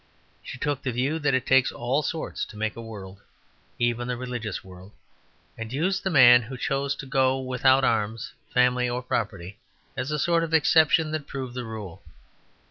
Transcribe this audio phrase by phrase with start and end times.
[0.41, 3.21] She took the view that it takes all sorts to make a world,
[3.77, 4.93] even the religious world;
[5.55, 9.59] and used the man who chose to go without arms, family, or property
[9.95, 12.01] as a sort of exception that proved the rule.